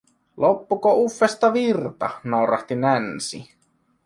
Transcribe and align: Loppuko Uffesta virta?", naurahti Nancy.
Loppuko 0.43 0.93
Uffesta 1.01 1.51
virta?", 1.57 2.11
naurahti 2.33 2.79
Nancy. 2.83 3.45